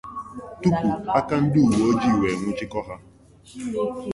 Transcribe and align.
tupuu 0.61 0.95
aka 1.19 1.35
ndị 1.43 1.59
uwe 1.65 1.79
ojii 1.89 2.17
wee 2.21 2.37
nwụchikọọ 2.39 2.81
ha. 2.87 2.95